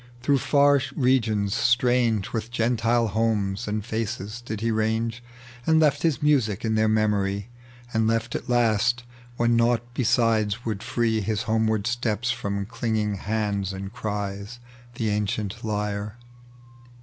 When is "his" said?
6.01-6.23, 11.21-11.43